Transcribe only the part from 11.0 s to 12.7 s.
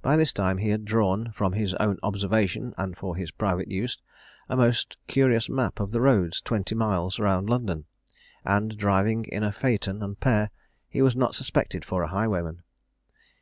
was not suspected for a highwayman.